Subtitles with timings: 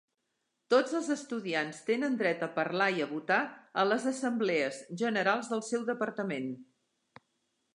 [0.73, 3.37] Tots els estudiants tenen dret a parlar i a votar
[3.83, 6.49] a les assemblees generals del seu departament.